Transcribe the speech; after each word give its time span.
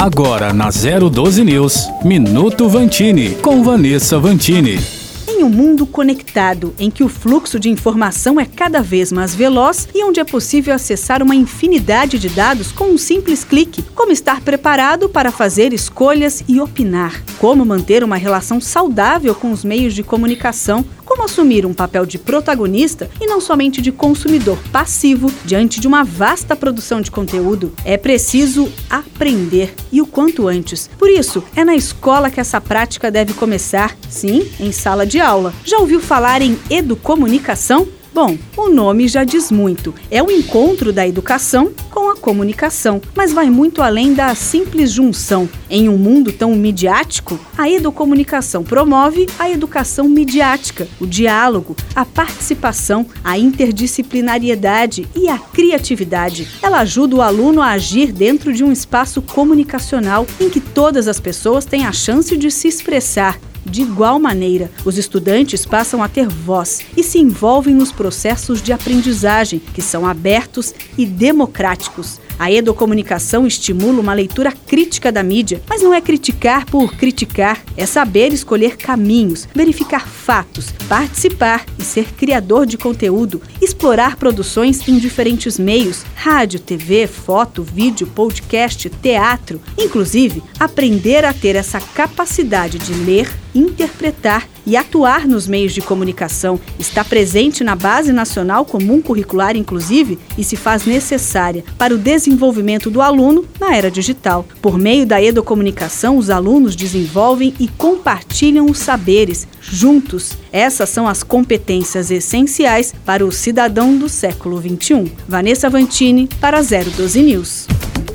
Agora 0.00 0.54
na 0.54 0.70
012 0.70 1.44
News, 1.44 1.90
Minuto 2.02 2.70
Vantini, 2.70 3.34
com 3.34 3.62
Vanessa 3.62 4.18
Vantini. 4.18 4.80
Em 5.28 5.44
um 5.44 5.50
mundo 5.50 5.84
conectado, 5.84 6.74
em 6.78 6.90
que 6.90 7.04
o 7.04 7.08
fluxo 7.08 7.60
de 7.60 7.68
informação 7.68 8.40
é 8.40 8.46
cada 8.46 8.80
vez 8.80 9.12
mais 9.12 9.34
veloz 9.34 9.86
e 9.94 10.02
onde 10.02 10.18
é 10.18 10.24
possível 10.24 10.74
acessar 10.74 11.22
uma 11.22 11.34
infinidade 11.34 12.18
de 12.18 12.30
dados 12.30 12.72
com 12.72 12.84
um 12.84 12.96
simples 12.96 13.44
clique, 13.44 13.82
como 13.94 14.10
estar 14.10 14.40
preparado 14.40 15.06
para 15.06 15.30
fazer 15.30 15.74
escolhas 15.74 16.42
e 16.48 16.62
opinar? 16.62 17.22
Como 17.38 17.62
manter 17.62 18.02
uma 18.02 18.16
relação 18.16 18.58
saudável 18.58 19.34
com 19.34 19.52
os 19.52 19.62
meios 19.62 19.92
de 19.92 20.02
comunicação? 20.02 20.82
Como 21.10 21.24
assumir 21.24 21.66
um 21.66 21.74
papel 21.74 22.06
de 22.06 22.18
protagonista 22.18 23.10
e 23.20 23.26
não 23.26 23.40
somente 23.40 23.82
de 23.82 23.90
consumidor 23.90 24.56
passivo 24.70 25.28
diante 25.44 25.80
de 25.80 25.88
uma 25.88 26.04
vasta 26.04 26.54
produção 26.54 27.00
de 27.00 27.10
conteúdo? 27.10 27.72
É 27.84 27.96
preciso 27.96 28.72
aprender 28.88 29.74
e 29.90 30.00
o 30.00 30.06
quanto 30.06 30.46
antes. 30.46 30.88
Por 30.96 31.10
isso, 31.10 31.42
é 31.56 31.64
na 31.64 31.74
escola 31.74 32.30
que 32.30 32.38
essa 32.38 32.60
prática 32.60 33.10
deve 33.10 33.34
começar, 33.34 33.96
sim, 34.08 34.48
em 34.60 34.70
sala 34.70 35.04
de 35.04 35.18
aula. 35.18 35.52
Já 35.64 35.78
ouviu 35.78 35.98
falar 35.98 36.42
em 36.42 36.56
educomunicação? 36.70 37.88
Bom, 38.14 38.38
o 38.56 38.68
nome 38.68 39.08
já 39.08 39.24
diz 39.24 39.50
muito. 39.50 39.92
É 40.12 40.22
o 40.22 40.30
encontro 40.30 40.92
da 40.92 41.08
educação 41.08 41.72
com 41.90 41.99
comunicação, 42.20 43.00
mas 43.16 43.32
vai 43.32 43.50
muito 43.50 43.82
além 43.82 44.14
da 44.14 44.32
simples 44.34 44.92
junção. 44.92 45.48
Em 45.68 45.88
um 45.88 45.96
mundo 45.96 46.32
tão 46.32 46.54
midiático, 46.54 47.40
a 47.58 47.68
educomunicação 47.68 48.62
promove 48.62 49.26
a 49.38 49.50
educação 49.50 50.08
midiática, 50.08 50.86
o 51.00 51.06
diálogo, 51.06 51.74
a 51.94 52.04
participação, 52.04 53.06
a 53.24 53.36
interdisciplinariedade 53.38 55.08
e 55.16 55.28
a 55.28 55.38
criatividade. 55.38 56.46
Ela 56.62 56.80
ajuda 56.80 57.16
o 57.16 57.22
aluno 57.22 57.60
a 57.60 57.70
agir 57.70 58.12
dentro 58.12 58.52
de 58.52 58.62
um 58.62 58.70
espaço 58.70 59.20
comunicacional 59.22 60.26
em 60.38 60.48
que 60.48 60.60
todas 60.60 61.08
as 61.08 61.18
pessoas 61.18 61.64
têm 61.64 61.86
a 61.86 61.92
chance 61.92 62.36
de 62.36 62.50
se 62.50 62.68
expressar 62.68 63.38
de 63.64 63.82
igual 63.82 64.18
maneira, 64.18 64.70
os 64.84 64.98
estudantes 64.98 65.66
passam 65.66 66.02
a 66.02 66.08
ter 66.08 66.28
voz 66.28 66.80
e 66.96 67.02
se 67.02 67.18
envolvem 67.18 67.74
nos 67.74 67.92
processos 67.92 68.62
de 68.62 68.72
aprendizagem, 68.72 69.60
que 69.74 69.82
são 69.82 70.06
abertos 70.06 70.74
e 70.96 71.04
democráticos. 71.04 72.20
A 72.38 72.50
educomunicação 72.50 73.46
estimula 73.46 74.00
uma 74.00 74.14
leitura 74.14 74.50
crítica 74.50 75.12
da 75.12 75.22
mídia, 75.22 75.60
mas 75.68 75.82
não 75.82 75.92
é 75.92 76.00
criticar 76.00 76.64
por 76.64 76.94
criticar, 76.94 77.62
é 77.76 77.84
saber 77.84 78.32
escolher 78.32 78.78
caminhos, 78.78 79.46
verificar 79.54 80.06
fatos, 80.20 80.72
participar 80.88 81.64
e 81.78 81.82
ser 81.82 82.12
criador 82.12 82.66
de 82.66 82.76
conteúdo, 82.76 83.40
explorar 83.60 84.16
produções 84.16 84.86
em 84.86 84.98
diferentes 84.98 85.58
meios: 85.58 86.04
rádio, 86.14 86.60
TV, 86.60 87.06
foto, 87.06 87.62
vídeo, 87.62 88.06
podcast, 88.06 88.88
teatro. 88.88 89.60
Inclusive, 89.78 90.42
aprender 90.58 91.24
a 91.24 91.32
ter 91.32 91.56
essa 91.56 91.80
capacidade 91.80 92.78
de 92.78 92.92
ler, 92.92 93.28
interpretar 93.54 94.46
e 94.66 94.76
atuar 94.76 95.26
nos 95.26 95.46
meios 95.48 95.72
de 95.72 95.80
comunicação. 95.80 96.60
Está 96.78 97.02
presente 97.02 97.64
na 97.64 97.74
Base 97.74 98.12
Nacional 98.12 98.64
Comum 98.64 99.00
Curricular, 99.00 99.56
inclusive, 99.56 100.18
e 100.36 100.44
se 100.44 100.54
faz 100.54 100.84
necessária 100.84 101.64
para 101.78 101.94
o 101.94 101.98
desenvolvimento 101.98 102.90
do 102.90 103.00
aluno 103.00 103.44
na 103.58 103.74
era 103.74 103.90
digital. 103.90 104.46
Por 104.60 104.78
meio 104.78 105.06
da 105.06 105.22
educomunicação, 105.22 106.16
os 106.16 106.30
alunos 106.30 106.76
desenvolvem 106.76 107.54
e 107.58 107.66
compartilham 107.66 108.66
os 108.66 108.78
saberes 108.78 109.48
juntos. 109.60 110.09
Essas 110.52 110.88
são 110.88 111.08
as 111.08 111.22
competências 111.22 112.10
essenciais 112.10 112.94
para 113.04 113.24
o 113.24 113.32
cidadão 113.32 113.96
do 113.96 114.08
século 114.08 114.60
XXI. 114.60 115.12
Vanessa 115.28 115.70
Vantini, 115.70 116.28
para 116.40 116.60
012 116.60 117.22
News. 117.22 117.66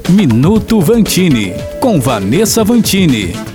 Minuto 0.10 0.82
Vantini, 0.82 1.54
com 1.80 2.00
Vanessa 2.00 2.64
Vantini. 2.64 3.55